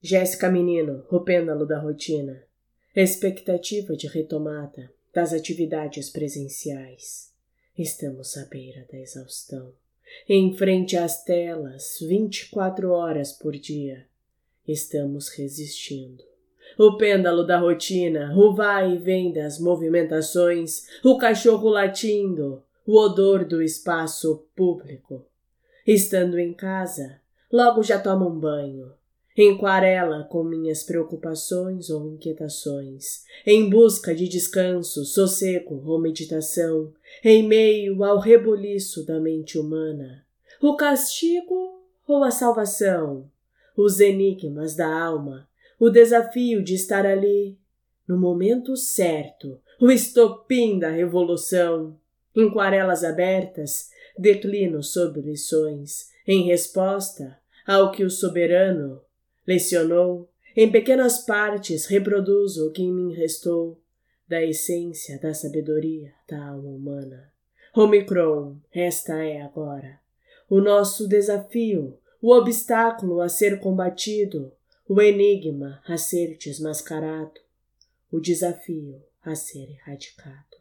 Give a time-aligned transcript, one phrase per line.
[0.00, 2.44] Jéssica Menino, o pêndulo da rotina.
[2.94, 7.32] Expectativa de retomada das atividades presenciais.
[7.76, 9.72] Estamos à beira da exaustão.
[10.28, 14.06] Em frente às telas, 24 horas por dia.
[14.66, 16.22] Estamos resistindo.
[16.78, 23.44] O pêndulo da rotina, o vai e vem das movimentações, o cachorro latindo, o odor
[23.44, 25.26] do espaço público.
[25.84, 27.20] Estando em casa,
[27.50, 28.92] logo já tomo um banho,
[29.40, 36.92] Enquarela com minhas preocupações ou inquietações, em busca de descanso, sossego ou meditação,
[37.22, 40.26] em meio ao rebuliço da mente humana.
[40.60, 43.30] O castigo ou a salvação?
[43.76, 47.56] Os enigmas da alma, o desafio de estar ali,
[48.08, 51.96] no momento certo, o estopim da revolução.
[52.34, 59.00] Em aquarelas abertas, declino sobre lições, em resposta ao que o soberano
[59.48, 63.80] Lecionou, em pequenas partes reproduzo o que em mim restou
[64.28, 67.32] da essência da sabedoria da alma humana.
[67.74, 69.98] Omicron, esta é agora
[70.48, 74.52] o nosso desafio, o obstáculo a ser combatido,
[74.88, 77.40] o enigma a ser desmascarado,
[78.10, 80.57] o desafio a ser erradicado.